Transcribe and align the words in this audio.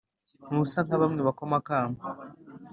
Ntusa 0.47 0.79
nka 0.85 0.97
bamwe 1.01 1.21
bakoma 1.27 1.55
akamu 1.61 1.99